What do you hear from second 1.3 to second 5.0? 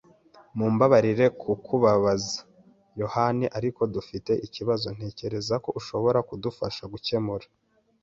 kukubabaza, yohani, ariko dufite ikibazo